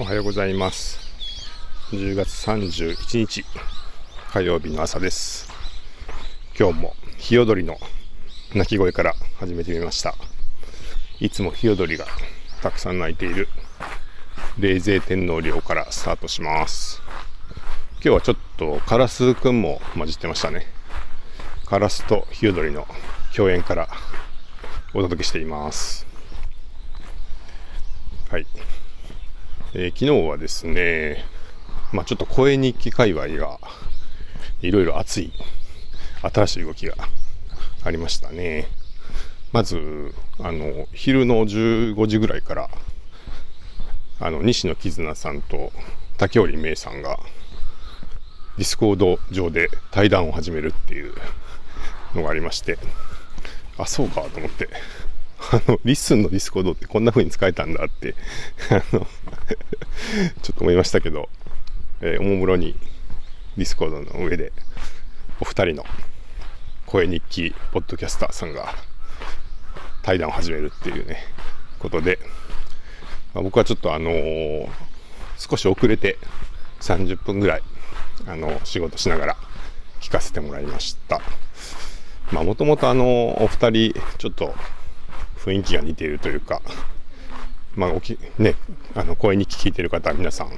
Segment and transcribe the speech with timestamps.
[0.00, 0.98] おはようございます。
[1.90, 3.44] 10月31日
[4.32, 5.52] 火曜日の朝です。
[6.58, 7.76] 今日もヒヨドリの
[8.54, 10.14] 鳴き声から始めてみました。
[11.20, 12.06] いつもヒヨドリが
[12.62, 13.48] たくさん鳴いている
[14.58, 17.02] 冷泉天皇陵からスタートします。
[17.96, 20.64] 今日はちょっとカラスくんも混じってましたね。
[21.66, 22.88] カラスとヒヨドリの
[23.36, 23.86] 共演から
[24.94, 26.06] お届けしています。
[28.30, 28.46] はい。
[29.72, 31.24] えー、昨日はですね、
[31.92, 33.60] まあ、ちょっと声日記界隈が
[34.62, 35.32] いろいろ熱い
[36.22, 36.96] 新しい動きが
[37.84, 38.66] ありましたね。
[39.52, 42.70] まず、あの、昼の15時ぐらいから、
[44.18, 45.72] あの、西野絆さんと
[46.18, 47.20] 竹織芽さんが、
[48.58, 51.14] Discord 上で対談を始めるっていう
[52.16, 52.76] のがありまして、
[53.78, 54.68] あ、そうかと思って、
[55.52, 58.14] あの、 LISTEN の Discord ってこんな風に使えたんだって
[58.70, 59.06] あの、
[60.42, 61.28] ちょっと思いましたけど、
[62.00, 62.74] えー、おもむろに
[63.56, 64.52] Discord の上で、
[65.40, 65.84] お二人の
[66.86, 68.74] 声日記ポッドキャスターさんが
[70.02, 71.18] 対談を始めるっていうね、
[71.78, 72.18] ことで、
[73.34, 74.68] まあ、僕はちょっとあのー、
[75.38, 76.18] 少し遅れて
[76.80, 77.62] 30分ぐらい、
[78.26, 79.36] あの、仕事しながら
[80.00, 81.20] 聞かせてもらいました。
[82.32, 84.54] まあ、もともとあの、お二人、ちょっと
[85.44, 86.60] 雰囲気が似ているというか、
[87.74, 88.56] まあ、おきね、
[88.94, 90.50] あの声に聞いてる方は皆さん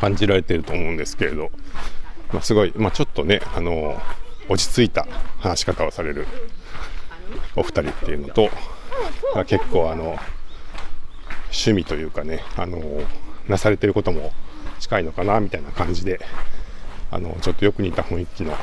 [0.00, 1.50] 感じられてると思うんですけれど、
[2.32, 4.00] まあ、すごい、まあ、ちょっとね、あの
[4.48, 5.06] 落ち着いた
[5.38, 6.26] 話し方をされる
[7.56, 8.50] お二人っていうのと、
[9.34, 10.18] あ、結構あの
[11.46, 12.80] 趣味というかね、あの
[13.48, 14.32] なされてることも
[14.78, 16.20] 近いのかなみたいな感じで、
[17.10, 18.56] あのちょっとよく似た雰囲気の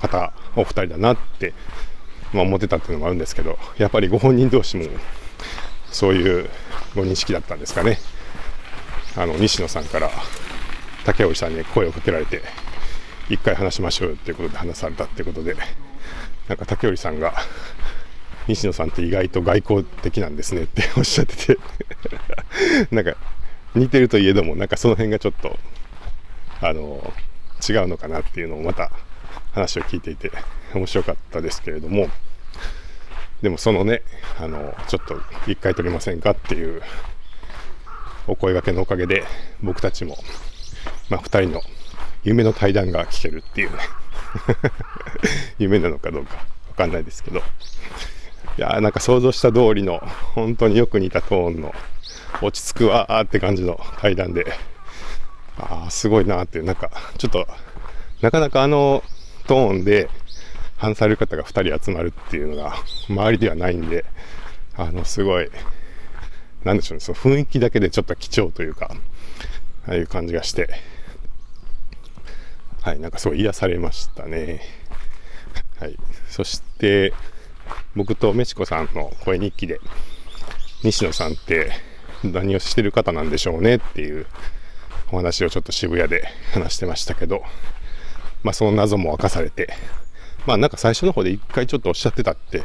[0.00, 1.54] 方お二人だなって
[2.32, 4.84] まあ、思ってたっていうのもあるんですけどやっぱりご本人同士も
[5.90, 6.50] そういう
[6.94, 7.98] ご認識だったんですかね。
[9.16, 10.10] あの西野さんから
[11.04, 12.42] 竹織さんに声をかけられて
[13.30, 15.56] 一回話しましょうっていうことで話されたっていうことで
[16.48, 17.32] なんか竹織さんが
[18.46, 21.58] 西野さんって意外と外交的なんですねっておっしゃってて
[22.94, 23.16] なんか
[23.74, 25.58] 似てるといえどもなんかその辺がちょっと
[26.60, 27.12] あの
[27.68, 28.90] 違うのかなっていうのをまた
[29.56, 30.30] 話を聞いていて
[30.74, 32.08] 面白かったですけれども。
[33.42, 34.02] でもそのね
[34.40, 36.80] あのちょっと一回撮りませんかっていう
[38.26, 39.24] お声がけのおかげで
[39.62, 40.16] 僕たちも、
[41.10, 41.60] まあ、2人の
[42.24, 43.78] 夢の対談が聞けるっていうね。
[45.58, 46.36] 夢なのかどうか
[46.68, 47.42] わかんないですけど。
[48.58, 50.00] いやーなんか想像した通りの
[50.34, 51.74] 本当によく似たトーンの
[52.40, 54.46] 落ち着くわーって感じの対談で
[55.58, 57.46] ああすごいなーってなんかちょっと
[58.22, 59.02] なかなかあの
[59.46, 60.08] トーンで
[60.76, 62.74] 話される方が2人集まるっていうのが
[63.08, 64.04] 周りではないんで、
[64.76, 65.48] あの、すごい、
[66.64, 68.90] なんでしょうね、その雰囲気だけでちょっと貴重というか、
[69.86, 70.68] ああいう感じがして、
[72.82, 74.60] はい、なんかすごい癒されましたね。
[75.80, 75.96] はい。
[76.28, 77.12] そして、
[77.94, 79.80] 僕とメチコさんの声日記で、
[80.82, 81.72] 西野さんって
[82.22, 84.26] 何をしてる方なんでしょうねっていう
[85.10, 87.42] お話をちょっと渋谷で話してましたけど、
[88.46, 89.68] まあその謎も明かされて、
[90.46, 92.62] まあなんか最初の方で一回ちょっとおっしゃってたって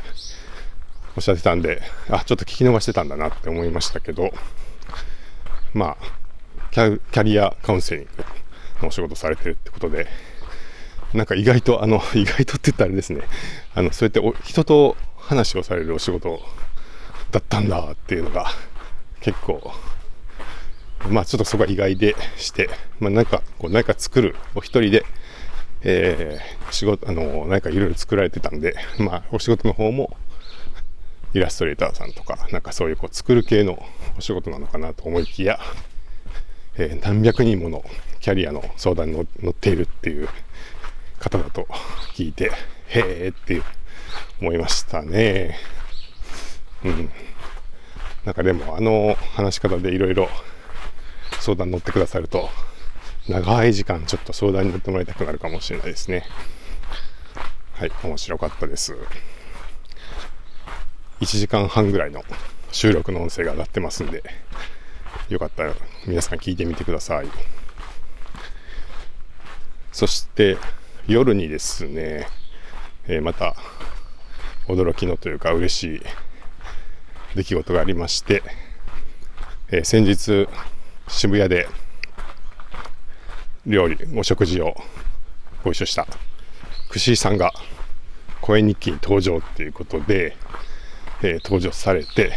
[1.18, 1.82] おっしゃってたんで、
[2.12, 4.32] あ、ちょっと聞き逃してたんだなって思いましたけど、
[5.74, 6.06] まあ、
[6.70, 8.12] キャリアカウンセリング
[8.84, 10.06] のお仕事されてるってことで、
[11.16, 13.24] なんか意外と、あの、意外とって言ったらあれですね、
[13.74, 16.40] あの、そうやってお人と話をされるお仕事
[17.32, 18.52] だったんだっていうのが
[19.20, 19.74] 結構、
[21.10, 25.04] まあちょっとそこは意外でして、まあなんか、こう何か作る、お一人で
[25.84, 30.16] えー、仕事、あの、何かいろいろ作られてたんで、 まあ、お仕事の方も、
[31.34, 33.84] イラストレーターさんとか、なんかそういうこう作る系の
[34.18, 35.60] お仕事なのかなと思いきや、
[36.78, 37.84] えー、何百人もの
[38.20, 40.28] キャリアの相談に乗っているっていう
[41.20, 41.68] 方だと
[42.14, 42.52] 聞いて、
[42.88, 43.62] へえって
[44.42, 45.58] 思いましたね。
[46.84, 47.10] うん。
[48.26, 50.30] なんかでもあの話し方でいろいろ
[51.40, 52.50] 相談に乗ってくださると、
[53.28, 56.26] 長い時間ちょっと相談に乗ってもらいたくなるかもしれないですね。
[57.74, 58.96] はい、面白かったです。
[61.20, 62.24] 1時間半ぐらいの
[62.72, 64.24] 収録の音声が上がってますんで、
[65.30, 65.74] よかったら
[66.08, 67.28] 皆さん聞いてみてください。
[69.92, 70.58] そして
[71.08, 72.28] 夜にですね、
[73.08, 73.56] えー、また
[74.68, 76.02] 驚きのというか嬉しい
[77.36, 78.42] 出来事がありまして、
[79.70, 80.48] えー、先日
[81.08, 81.68] 渋谷で
[83.66, 84.76] 料理、お食事を
[85.64, 86.08] ご一緒した。
[86.90, 87.54] 串井さんが
[88.42, 90.36] 声日記に登場っていうことで、
[91.22, 92.32] えー、登場されて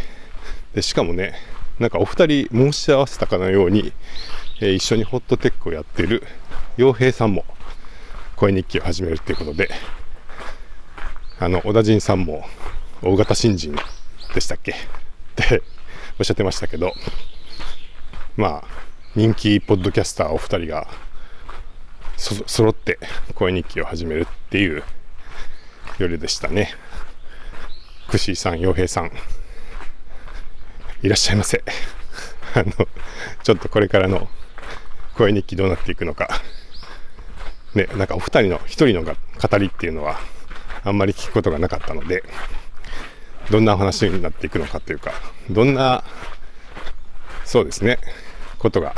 [0.73, 1.33] でしかもね
[1.79, 3.91] なんかお二人申し合わせたかのように、
[4.61, 6.23] えー、一緒にホットテックをやってる
[6.77, 7.43] 洋平さんも
[8.35, 9.69] 声日記を始めるっていうことで、
[11.39, 12.45] あの、小田陣さんも
[13.01, 13.73] 大型新人
[14.33, 14.71] でしたっけ？
[14.75, 14.75] っ
[15.35, 15.63] て
[16.19, 16.93] おっしゃってましたけど、
[18.37, 18.67] まあ、
[19.15, 20.87] 人気ポッドキャスターお二人が
[22.17, 22.99] そ揃って
[23.33, 24.83] 声日記を始めるっていう
[25.97, 26.73] 夜でしたね。
[28.09, 29.11] くしーさん、洋平さん、
[31.01, 31.63] いらっしゃいませ。
[32.55, 32.87] あの、
[33.43, 34.29] ちょっとこれからの
[35.15, 36.29] 声日記どうなっていくのか、
[37.73, 40.19] ね、なんかお二人の、一人の語りっていうのは、
[40.83, 42.23] あんまり聞くことがなかったので、
[43.51, 45.11] どんな話になっていくのかというか、
[45.49, 46.03] どんな、
[47.43, 47.99] そうですね、
[48.59, 48.95] ことが、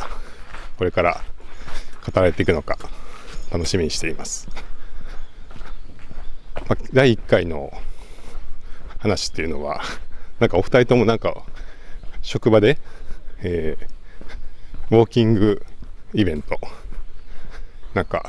[0.78, 1.22] これから
[2.06, 2.78] 語られていくのか、
[3.52, 4.48] 楽しみにしています。
[6.68, 7.72] ま、第1回の
[9.00, 9.82] 話っていうのは、
[10.40, 11.44] なんかお二人ともなんか、
[12.22, 12.78] 職場で、
[13.42, 15.66] えー、ウォーキング
[16.14, 16.60] イベント、
[17.94, 18.26] なんか、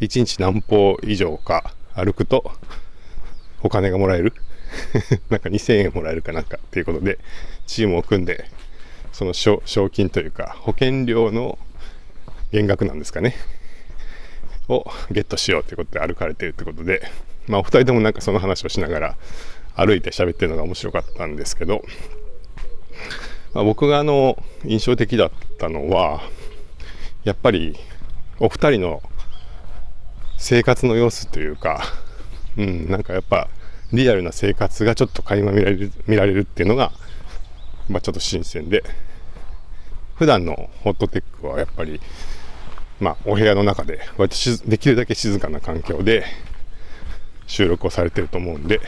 [0.00, 2.52] 1日何歩以上か歩くと、
[3.62, 4.34] お金がもらえる？
[5.30, 7.18] なんか2000円もらえるかなんかっていうことで、
[7.66, 8.44] チームを組んで、
[9.12, 9.60] その賞
[9.90, 11.58] 金というか、保険料の
[12.52, 13.34] 減額なんですかね。
[14.68, 17.02] をゲットしようということで歩かれてるってことで、
[17.46, 19.16] まあお二人ともなんかその話をしながら
[19.74, 21.82] 歩いて喋ってるのが面白かったんですけど、
[23.54, 26.20] まあ、僕があの印象的だったのは、
[27.24, 27.76] やっぱり
[28.40, 29.02] お二人の
[30.36, 31.82] 生活の様子というか、
[32.56, 33.48] うん、なんかやっぱ
[33.92, 36.92] リアルな生活がちょっと垣間見られる見られるっていうのが、
[37.88, 38.84] まあ、ちょっと新鮮で、
[40.16, 42.00] 普段のポッドキャストはやっぱり、
[43.00, 46.24] まあ、お部屋の中で、割とできるだけ静かな環境で
[47.46, 48.80] 収録をされてると思うんで、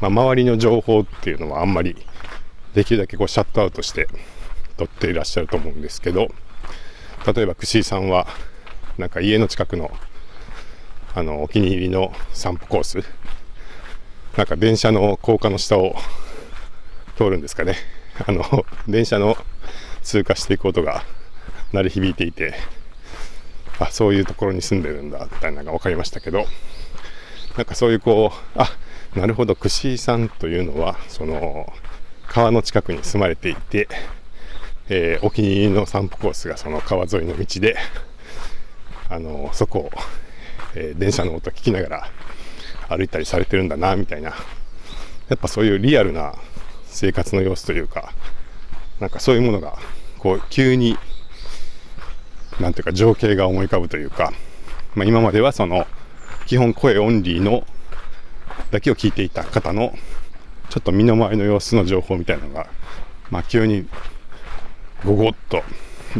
[0.00, 1.96] まあ、周りの情報っていうのはあんまり
[2.74, 4.08] できるだけこうシャットアウトして
[4.76, 6.28] 撮っていらっしゃると思うんですけど、
[7.26, 8.26] 例えば、串井さんは、
[8.98, 9.90] なんか家の近くの
[11.14, 13.04] あのお気に入りの散歩コース
[14.36, 15.94] なんか電車の高架の下を
[17.16, 17.76] 通るんですかね。
[18.26, 18.42] あの
[18.88, 19.36] 電車の
[20.02, 21.02] 通過していく音が
[21.72, 22.54] 鳴り響いていて
[23.84, 26.46] あそういうところに住んでるんだみたいなのが分かりましたけど
[27.56, 28.68] なんかそういうこうあ
[29.14, 31.72] なるほど串井さんというのはその
[32.28, 33.88] 川の近くに住まれていて、
[34.88, 37.76] えー、お気に入りの散歩コースがその川沿いの道で
[39.08, 39.90] あのそこを
[40.74, 42.08] えー、電車の音聞きながら
[42.88, 44.32] 歩いたりされてるんだなみたいな。
[45.28, 46.34] やっぱそういうリアルな
[46.86, 48.12] 生活の様子というか
[49.00, 49.78] なんかそういうものが
[50.18, 50.98] こう急に
[52.60, 54.32] なんていうか情景が思い浮かぶというか、
[54.94, 55.86] まあ、今まではその
[56.46, 57.66] 基本声オンリーの
[58.70, 59.94] だけを聞いていた方の
[60.68, 62.66] ちょっと身の回りの様子の情報みたいなのが、
[63.30, 63.86] まあ、急に
[65.04, 65.62] ごごっと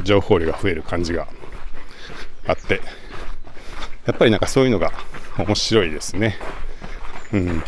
[0.02, 1.28] 情報量が増える感じが
[2.46, 2.80] あって
[4.06, 4.92] やっぱりなんかそういうのが
[5.38, 6.36] 面白いですね。
[7.32, 7.62] うん。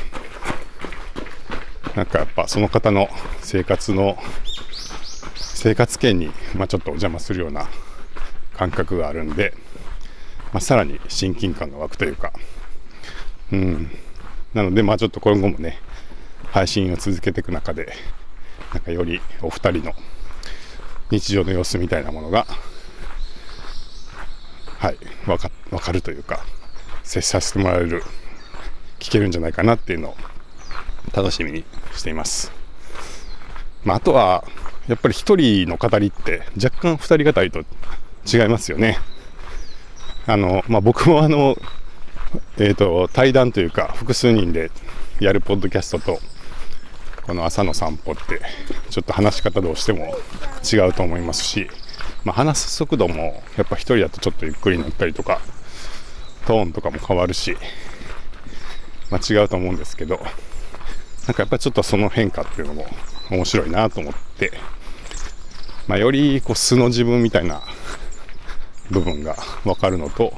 [1.95, 3.09] なんかやっぱその方の
[3.41, 4.19] 生活の、
[5.37, 7.69] 生活圏に、まあ、ちょっとお邪魔するような
[8.57, 9.55] 感覚があるんで、
[10.53, 12.33] まあ、さらに親近感が湧くというか、
[13.53, 13.91] うん。
[14.55, 15.79] なので、まあちょっと今後もね、
[16.51, 17.93] 配信を続けていく中で、
[18.73, 19.93] なんかよりお二人の
[21.11, 22.47] 日常の様子みたいなものが
[24.85, 26.45] はい、わか分かるというか、
[27.05, 28.03] 接させてもらえる、
[28.99, 30.17] 聞けるんじゃないかなっていうのを
[31.17, 32.53] 楽しみにしています。
[33.83, 34.45] まあ、あとは、
[34.87, 37.65] やっぱり1人の語りって若干2人語りと
[38.31, 38.99] 違いますよね。
[40.27, 41.57] あの、まあ、僕もあの、
[42.59, 44.71] えっ、ー、と、対談というか、複数人で
[45.21, 46.19] やるポッドキャストと、
[47.27, 48.41] この朝の散歩って、
[48.91, 50.15] ちょっと話し方どうしても
[50.65, 51.69] 違うと思いますし、
[52.25, 55.41] まあ、話す速度もやっぱ1人だとちょっとゆっくりになったりとか
[56.47, 57.57] トーンとかも変わるし、
[59.11, 60.23] まあ、違うと思うんですけどな
[61.33, 62.87] んかやっぱちょっとその変化っていうのも
[63.31, 64.53] 面白いなと思って、
[65.87, 67.63] まあ、よりこう素の自分みたいな
[68.91, 70.33] 部分が分かるのと、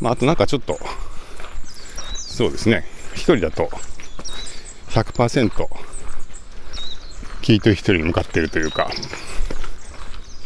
[0.00, 0.78] まあ、あとなんかちょっと
[2.14, 2.84] そうですね。
[3.14, 3.68] 1人だと
[4.90, 5.50] 100%
[7.42, 8.90] 聞いてる人に向かってるというか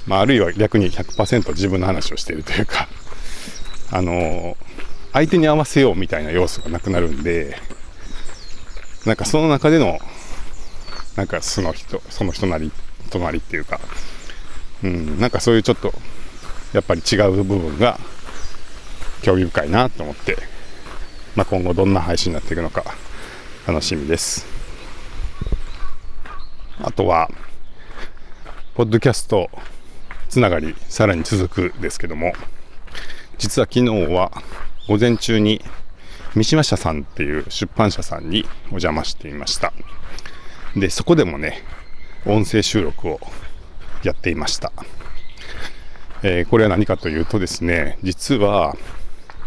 [0.06, 2.88] まあ、あるいは逆に100%自分の話をしているというか、
[3.90, 4.56] あの
[5.12, 7.56] 相手に合わせようみたいな要素がなくなるんで、
[9.06, 9.99] なんかその中での、
[11.16, 12.72] なんかその人、その人なり、
[13.11, 13.80] 隣っていうか、
[14.82, 15.92] うん、なんかそういうちょっと、
[16.73, 17.99] やっぱり違う部分が
[19.23, 20.37] 興味深いなと思って、
[21.37, 22.85] まあ、今後どんな配信になっていくのか
[23.67, 24.47] 楽しみです。
[26.81, 27.31] あとは、
[28.75, 29.50] ポッドキャスト
[30.29, 32.33] つながり、さらに続くですけども、
[33.38, 34.33] 実は昨日は
[34.88, 35.62] 午前中に
[36.35, 39.73] 三島社さんっていう出版社さんにお邪魔していました。
[40.75, 41.62] で、そこでもね、
[42.25, 43.21] 音声収録を
[44.02, 44.73] やっていました。
[46.25, 48.76] えー、これは何かというとですね、実は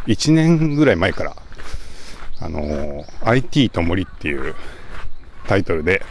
[0.07, 1.35] 1年ぐらい前から、
[2.41, 4.55] あのー、IT と森っていう
[5.47, 6.03] タイトルで、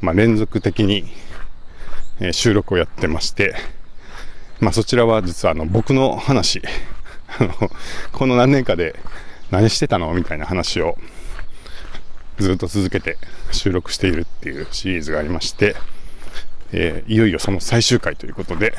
[0.00, 1.04] まあ、連続的に、
[2.18, 3.54] え、収録をやってまして、
[4.58, 6.62] まあ、そちらは実はあの僕の話、
[7.38, 7.52] あの、
[8.12, 8.98] この何年かで
[9.52, 10.96] 何してたのみたいな話を
[12.38, 13.18] ずっと続けて
[13.52, 15.76] 収録しているっていうシリーズがありまして、
[16.72, 18.74] えー、いよいよその最終回ということで、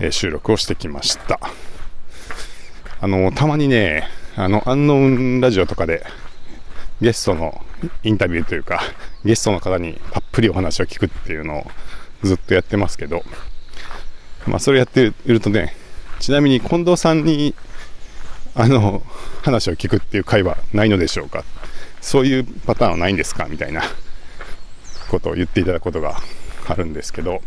[0.00, 1.40] え、収録をしてきました。
[3.00, 6.04] あの、たまにね、あの、アンノーンラジオとかで
[7.00, 7.64] ゲストの
[8.04, 8.80] インタビューというか、
[9.24, 11.70] ゲストの方にたっぷりお話を聞くっていうのを
[12.22, 13.24] ずっとやってますけど、
[14.46, 15.74] まあ、それやっているとね、
[16.20, 17.56] ちなみに近藤さんに、
[18.54, 19.02] あの、
[19.42, 21.44] 話を聞くっていう会はないのでしょうか？
[22.00, 23.46] そういうパターンはないんですか？
[23.46, 23.82] みたいな
[25.10, 26.20] ことを言っていただくことが
[26.68, 27.40] あるんですけど、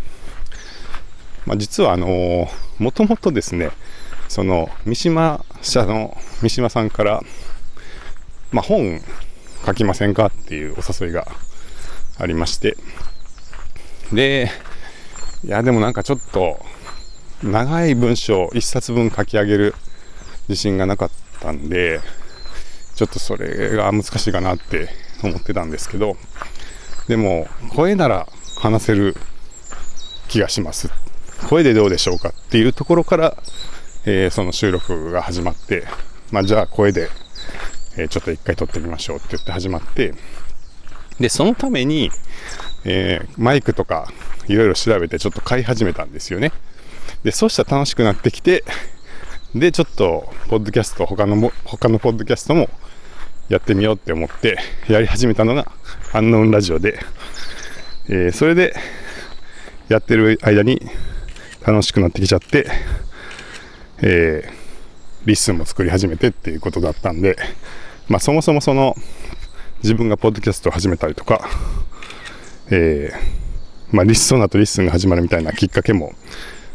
[1.46, 2.48] まあ、実はあの
[2.80, 3.72] もともとですね
[4.28, 7.22] その三島社の三島さんから、
[8.52, 9.00] まあ、本
[9.66, 11.28] 書きませんかっていうお誘いが
[12.18, 12.78] ありまして。
[14.14, 14.52] で
[15.44, 16.60] いやでもなんかちょっと
[17.44, 19.76] 長い文章1冊分書き上げる
[20.48, 22.00] 自信がなかったんで
[22.96, 24.90] ちょっとそれが難しいかなって
[25.24, 26.18] 思ってたんですけど
[27.08, 28.28] でも声なら
[28.60, 29.16] 話せる
[30.28, 30.90] 気がします。
[31.50, 33.38] 声でどうでしょうかっていうところから、
[34.06, 35.86] えー、その収録が始まって、
[36.32, 37.10] まあ、じゃあ声で、
[37.98, 40.14] えー、ちょっと一回撮ってみましょうって言って始まって、
[41.20, 42.10] で、そのために、
[42.86, 44.08] えー、マイクとか
[44.48, 46.52] いろいろ調べてちょっと買い始めたんですよね。
[47.24, 48.64] で、そうしたら楽しくなってきて、
[49.54, 52.70] で、ちょっと、ポッドキャスト、他のも、他のポッドキャストも
[53.50, 54.58] やってみようって思って、
[54.88, 55.70] やり始めたのが、
[56.14, 56.98] アンノーンラジオで、
[58.08, 58.74] えー、それで、
[59.90, 60.82] やってる間に、
[61.66, 62.68] 楽しくなってきちゃって、
[64.02, 64.52] えー、
[65.26, 67.38] LISTEN も作り始めてっていうことだったんで、
[68.08, 68.96] まあ、そもそもその
[69.84, 71.48] 自分がポッドキャストを始めたりとか、
[72.72, 76.14] えー、まあ、 LISTEN だと LISTEN が始まるみたいなきっかけも、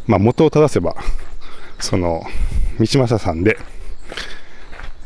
[0.07, 0.95] まあ、元を正せば、
[1.81, 2.23] その、
[2.79, 3.59] 三島さんで、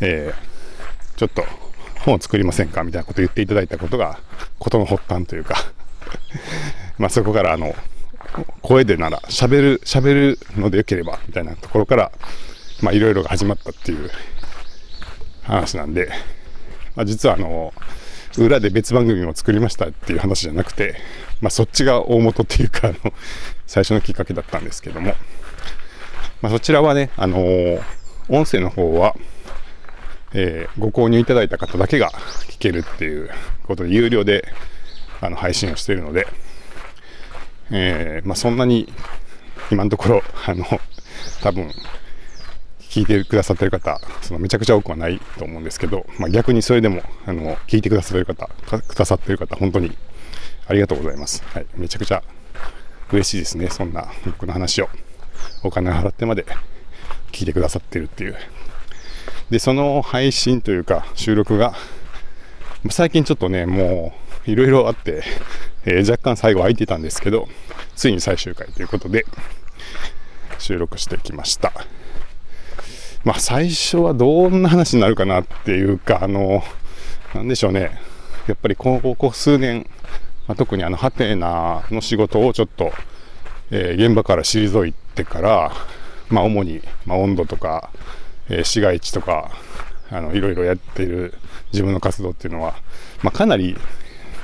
[0.00, 1.44] えー、ちょっと
[2.00, 2.82] 本を作りませんか？
[2.82, 4.18] みたいなことを言っていただいたことが、
[4.58, 5.56] ことの発端というか
[6.99, 7.75] まあそこからあの、
[8.62, 12.12] 声でなら喋る、喋るのでよければ、みたいなところから、
[12.82, 14.10] まあ、いろいろが始まったっていう
[15.42, 16.10] 話なんで、
[16.96, 17.72] まあ、実はあの、
[18.38, 20.96] 裏で別番組も作りましたっていう話じゃなくて、
[21.40, 23.12] まあ、そっちが大元っていうか、あの、
[23.66, 25.14] 最初のきっかけだったんですけども、
[26.42, 27.82] まあ、そちらはね、あのー、
[28.28, 29.14] 音声の方は、
[30.32, 32.10] えー、ご購入いただいた方だけが
[32.49, 33.30] 聞けるっていう
[33.66, 34.44] ことで、有料で
[35.20, 36.26] あの配信をしているので、
[37.70, 38.92] えー、まあ、そんなに
[39.70, 40.64] 今のところ、あの、
[41.42, 41.70] 多分、
[42.90, 48.48] 聞いてくださってる方、そのめちゃくちゃ多くはないと思うんですけど、まあ、逆にそれでも、あの、聞いてくださってる方、
[48.80, 49.96] くださってる方、本当に
[50.66, 51.44] ありがとうございます。
[51.54, 52.22] はい、めちゃくちゃ
[53.12, 54.88] 嬉しいですね、そんな僕の話を。
[55.62, 56.44] お金を払ってまで
[57.30, 58.36] 聞いてくださってるっていう。
[59.50, 61.74] で、その配信というか、収録が、
[62.90, 64.14] 最近ちょっとね、も
[64.46, 65.22] う、いろいろあって、
[65.90, 67.49] えー、若干最後空いてたんですけど、
[67.97, 69.26] ついに最終回ということで、
[70.59, 71.73] 収録してきました。
[73.25, 76.62] まあ、最初はどんな話になるかなっていうか、あの、
[77.35, 77.99] なんでしょうね。
[78.47, 79.85] やっぱりここ数年、
[80.47, 82.92] まあ、特にあの、ハテナの仕事をちょっと、
[83.73, 85.73] えー、現場から退いてから、
[86.28, 87.90] まあ、主に、まあ、温度とか、
[88.49, 89.50] えー、市街地とか、
[90.09, 91.35] あの、いろいろやっている
[91.73, 92.76] 自分の活動っていうのは、
[93.23, 93.76] まあ、かなり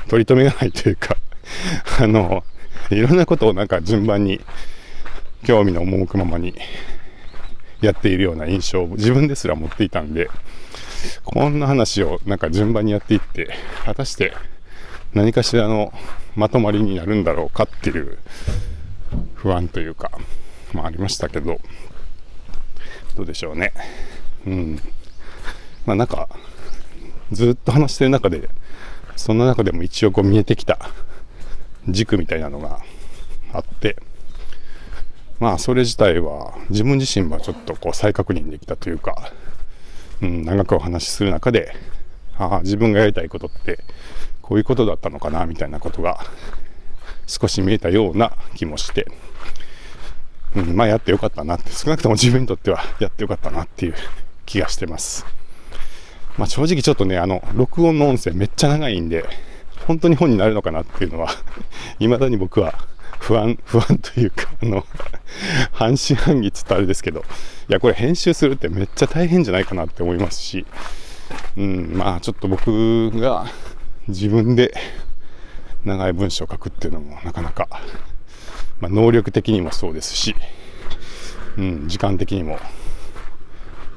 [0.08, 1.16] 取り留めがないというか
[2.00, 2.44] あの、
[2.90, 4.40] いろんなことをなんか順番に、
[5.44, 6.54] 興味の赴くままに
[7.80, 10.28] やっているような印象を自分ですら持っていたんで、
[11.24, 13.50] こんな話をなんか順番にやっていって、
[13.84, 14.32] 果たして
[15.14, 15.92] 何かしらの
[16.34, 18.18] まとまりになるんだろうかっていう
[19.34, 20.10] 不安というか、
[20.72, 21.60] まあありましたけど、
[23.14, 23.72] どうでしょうね。
[24.46, 24.80] うん。
[25.86, 26.28] まあなんか、
[27.30, 28.48] ずっと話してる中で、
[29.16, 30.90] そんな中でも一応こう見えてきた
[31.88, 32.80] 軸みたいなのが
[33.52, 33.96] あって、
[35.38, 39.32] まあそれ自体は自分自身はちょっとこう再確認できたというか、
[40.22, 41.74] うん、長くお話しする中で、
[42.38, 43.84] ああ、自分がやりたいことって
[44.42, 46.20] こういうことだったのかなみたいなことが
[47.26, 49.06] 少し見えたような気もして、
[50.54, 53.94] うん、まあやってよかったなって、少なくとも自分にとってはやってよかったなっていう
[54.46, 55.26] 気がしてます。
[56.38, 59.28] まあ正直ちょっとね、あの、録音の音声めっちゃ長いんで、
[59.86, 61.28] 本当に本になるのかなっていうのは
[61.98, 62.74] 未だに僕は
[63.18, 64.84] 不安、 不安というか、あの
[65.72, 67.20] 半信半疑って言ったらあれですけど、
[67.68, 70.66] いや、これ編集するってめっちゃ大変じゃないかなって思いますし、
[71.56, 73.46] うん、まあちょっと僕が
[74.08, 74.72] 自分で
[75.84, 77.68] 長い文章を書くっていうのもなかなか、
[78.80, 80.36] まあ、能力的にもそうですし、
[81.56, 82.58] うん、時間的にも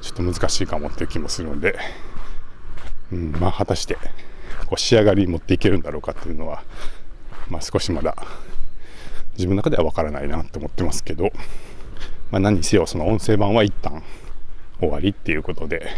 [0.02, 1.78] ちょっと難しいかもっていう気もするので、
[3.12, 3.98] うん、まあ果たして
[4.70, 6.62] こう仕上がりに持っていけるんだろうかっていうのは、
[7.50, 8.16] まあ、少しまだ
[9.34, 11.32] 自分の中では分からないなって思ってますけど、
[12.30, 14.04] まあ、何にせよその音声版は一旦
[14.80, 15.90] 終わりっていうことで、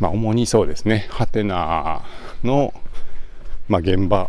[0.00, 2.02] まあ、主にそうですねハテナ
[2.42, 2.74] の、
[3.68, 4.28] まあ、現場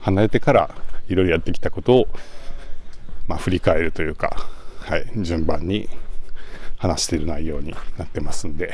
[0.00, 0.74] 離れてから
[1.08, 2.08] いろいろやってきたことを、
[3.28, 4.34] まあ、振り返るというか、
[4.80, 5.90] はい、順番に
[6.78, 8.72] 話している内容になってますんで、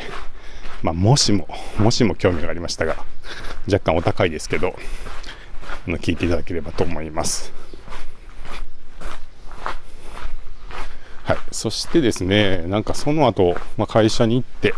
[0.82, 2.96] まあ、もしも、もしも興味がありましたが、
[3.66, 4.76] 若干お高いですけど、
[5.86, 7.52] あの聞いていただければと思います。
[11.24, 14.74] はい、そしてですね、なんかその後、まあ、会社に行って、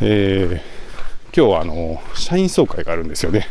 [0.00, 3.48] えー、今日はあの社員総会があるんですよね。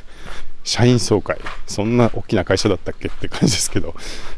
[0.64, 1.40] 社員総会。
[1.66, 3.96] そんな大きな会社だったっけって感じですけど、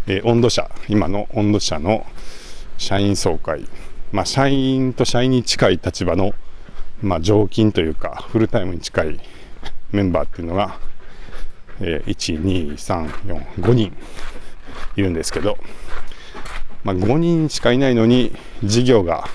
[0.07, 2.05] えー、温度社、今の温度社の
[2.77, 3.67] 社員総会。
[4.12, 6.33] まあ、社員と社員に近い立場の、
[7.03, 9.19] まあ、常勤というか、フルタイムに近い
[9.91, 10.79] メンバーっていうのが、
[11.79, 13.93] えー、1、2、3、4、5人
[14.95, 15.58] いるんですけど、
[16.84, 18.32] まあ、5人しかいないのに
[18.63, 19.25] 事業が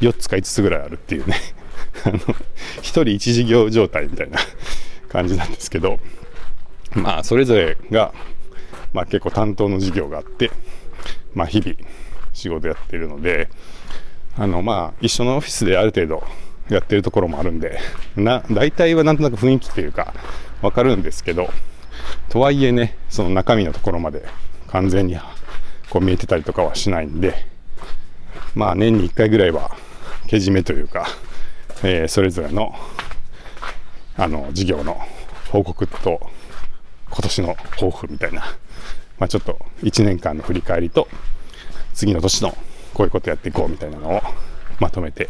[0.00, 1.36] 4つか5つぐらいあるっていうね
[2.04, 2.34] あの1
[2.80, 4.38] 人1事業状態みたいな
[5.08, 5.98] 感じなんですけど
[6.94, 8.12] まあそれぞれが、
[8.92, 10.50] まあ、結構担当の事業があって、
[11.34, 11.76] まあ、日々
[12.32, 13.48] 仕事やってるので
[14.36, 16.24] あのまあ一緒のオフィスである程度
[16.68, 17.78] やってるところもあるんで
[18.16, 20.14] な大体はなんとなく雰囲気というか
[20.62, 21.48] わかるんですけど
[22.28, 24.24] とはいえねその中身のところまで
[24.68, 25.16] 完全に
[25.90, 27.34] こう見えてたりとかはしないんで、
[28.54, 29.76] まあ年に1回ぐらいは
[30.26, 31.06] けじめというか、
[31.82, 32.74] えー、それぞれの
[34.16, 34.98] あの事業の
[35.50, 36.20] 報告と
[37.10, 38.40] 今年の抱負みたいな、
[39.18, 41.08] まあ、ちょっと1年間の振り返りと
[41.92, 42.56] 次の年の
[42.94, 44.22] こういうことやっていこうみたいなのを
[44.80, 45.28] まとめて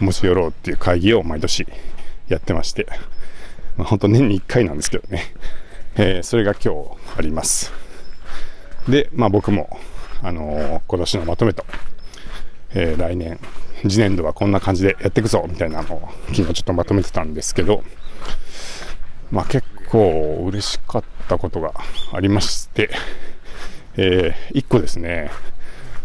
[0.00, 1.66] 持ち寄ろうっていう会議を毎年
[2.28, 2.86] やってまして、
[3.76, 5.22] まあ、本当年に1回なんですけどね、
[5.96, 7.72] えー、それが今日あります。
[8.88, 9.78] で、まあ僕も、
[10.22, 11.64] あのー、今年のまとめと、
[12.74, 13.38] えー、来年、
[13.82, 17.82] 次年度はこんな感じでやっていくぞみたいなのを昨日ちょっとまとめてたんですけど、
[19.30, 21.72] まあ結構嬉しかったことが
[22.12, 22.90] ありまして、
[23.96, 25.30] えー、1個ですね、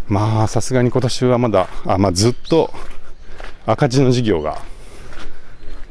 [0.07, 2.73] まあさすがに今年はまだ、あまあ、ずっと
[3.65, 4.61] 赤字の事業が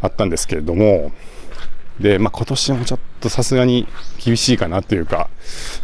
[0.01, 1.13] あったんですけれども、
[2.01, 3.87] で、まあ、今年もちょっとさすがに
[4.25, 5.29] 厳しいかなというか、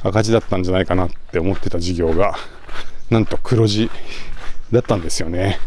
[0.03, 2.37] 赤字だったんじゃないかなって思ってた事業が、
[3.11, 3.90] なんと黒字
[4.73, 5.59] だったんですよね。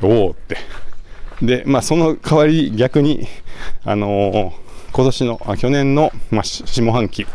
[0.00, 0.56] おおって。
[1.42, 3.26] で、まあ、その代わり逆に、
[3.84, 4.52] あのー、
[4.92, 7.26] 今年の、あ去年の、まあ、下半期、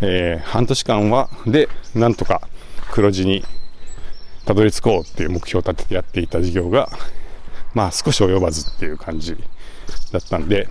[0.00, 2.48] えー、半年間は、で、なんとか
[2.90, 3.44] 黒字に
[4.44, 6.90] たどり着こうっていう目標を立ててやっていた事業が、
[7.74, 9.36] まあ、少し及ばずっていう感じ
[10.12, 10.68] だったんで、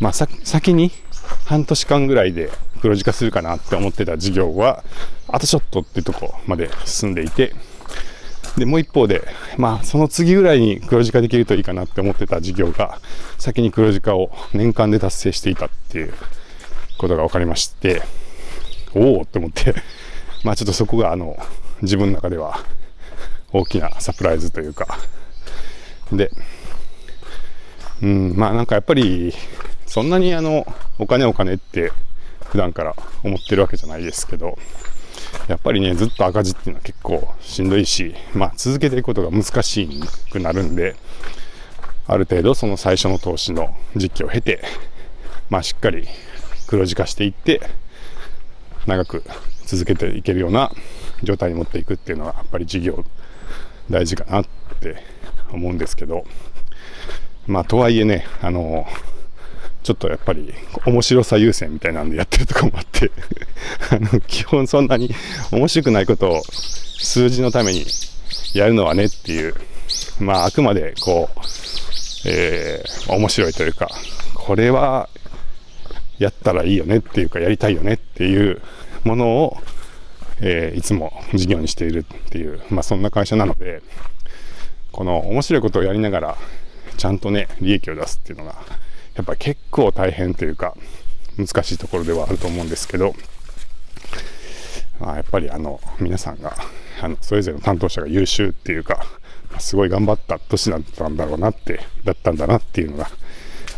[0.00, 0.90] まあ、先に
[1.44, 4.84] 半年間ぐらいで黒字化するかなって思ってた事業は、
[5.28, 7.54] あとちょっとってとこまで進んでいて、
[8.56, 9.22] で、もう一方で、
[9.56, 13.00] まあ、その次ぐらいに黒字化できるといいかなって思ってた事業が、
[13.38, 16.14] 先に黒字化を年間で達成していたっていう
[16.98, 18.02] ことが分かりまして、
[18.94, 19.74] おおって思って、
[20.42, 21.36] まあちょっとそこがあの、
[21.82, 22.58] 自分の中では
[23.52, 24.98] 大きなサプライズというか、
[26.12, 26.30] で、
[28.02, 29.32] うん、まあなんかやっぱり、
[29.86, 30.66] そんなにあの、
[30.98, 31.92] お金お金って
[32.46, 34.58] 普段から思ってるわけじゃないですけど、
[35.48, 39.88] やっぱりね、ずっと赤字っていうのは結構しんどいし、まあ続けていくことが難し
[40.30, 40.96] くなるんで、
[42.06, 44.62] ある程度その最初の投資の時期を経て、
[45.48, 46.08] まあしっかり
[46.66, 47.60] 黒字化していって、
[48.86, 49.22] 長く
[49.66, 50.72] 続けていけるような
[51.22, 53.04] 状態に持っていくっていうのはやっぱり事業
[53.90, 54.44] 大事かなっ
[54.80, 55.02] て
[55.52, 56.24] 思うんですけど、
[57.46, 58.86] まあとはいえね、あの
[59.82, 60.52] ちょっとやっぱり
[60.86, 63.10] 面白さ優先みたいなんでやってるとこもあって
[63.90, 65.10] あの基本そんなに
[65.50, 67.86] 面白くないことを数字のために
[68.52, 69.54] やるのはねっていう、
[70.18, 71.40] まああくまでこう、
[72.26, 73.88] えー、面白いというか、
[74.34, 75.08] これは
[76.18, 78.60] やったらいいよねっていうかやりたいよねっていう
[79.04, 79.56] ものを、
[80.40, 83.82] え、いつも事業にしているっていう、まあ、そんな会社なので、
[84.92, 86.36] この面白いことをやりながら、
[86.96, 88.54] ちゃんとね、利益を出すっていうのが、
[89.14, 90.74] やっぱ結構大変というか、
[91.36, 93.14] 難しいところではあると思うんですけど、
[94.98, 96.54] まあ、やっぱりあの、皆さんが、
[97.00, 99.04] あの、それぞれの担当者が優秀っていうか、
[99.58, 103.10] すごい頑張った年だったんだろうなって、だったんだなっていうのが、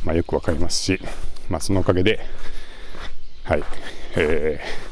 [0.05, 1.01] まあ、よくわかりますし、
[1.48, 2.20] まあ、そのおかげで、
[3.44, 3.62] はい、
[4.16, 4.92] えー、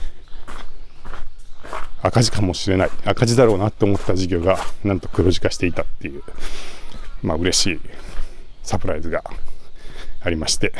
[2.02, 6.22] 赤字かもしれない、赤字だろうなって思った事業が、なんと黒字化していたっていう、
[7.22, 7.80] まあ、嬉しい
[8.62, 9.22] サプライズが
[10.22, 10.72] ありまして、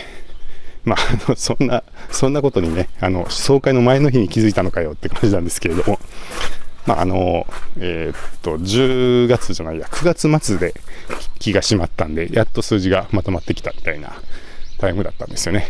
[0.85, 5.99] まあ、あのそんな、そんなことにね、あの、総会の前の日に気づいたのかよって感じなんですけれども、
[6.87, 7.47] まあ、あの、
[7.79, 10.75] えー、っと、10月じゃないや、9月末で
[11.39, 14.15] 気が締まったんで、やっと数字がまとまってきたみたいな
[14.79, 15.67] タイムだったんですよね。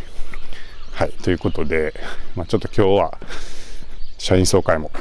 [0.93, 1.95] はい、ということで、
[2.37, 3.19] まあ、ちょっと今日は、
[4.19, 4.93] 社員総会も、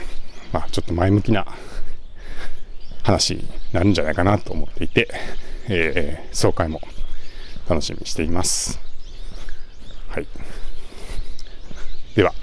[0.52, 1.46] まあ、ちょっと前向きな
[3.04, 5.10] 話になるんじゃないかなと思っていて、
[5.68, 6.82] えー、総会も
[7.68, 8.80] 楽しみにしています。
[10.10, 10.28] はい。
[12.16, 12.34] では、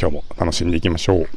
[0.00, 1.28] 今日も楽しんでいきましょう。